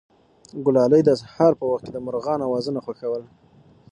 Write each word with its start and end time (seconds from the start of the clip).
ګلالۍ 0.65 1.01
د 1.05 1.09
سهار 1.21 1.53
په 1.59 1.65
وخت 1.71 1.83
کې 1.85 1.91
د 1.93 1.97
مرغانو 2.05 2.47
اوازونه 2.47 2.79
خوښول. 2.85 3.23